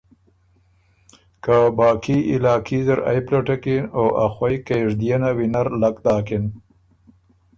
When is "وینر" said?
5.37-5.67